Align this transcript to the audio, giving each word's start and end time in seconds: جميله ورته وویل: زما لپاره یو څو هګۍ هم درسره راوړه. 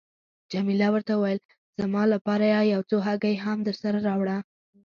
جميله 0.51 0.87
ورته 0.95 1.13
وویل: 1.15 1.39
زما 1.79 2.03
لپاره 2.13 2.45
یو 2.73 2.81
څو 2.89 2.97
هګۍ 3.07 3.35
هم 3.45 3.57
درسره 3.67 3.97
راوړه. 4.07 4.37